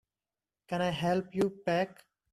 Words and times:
Can 0.67 0.81
I 0.81 0.89
help 0.89 1.27
you 1.35 1.61
pack? 1.63 2.03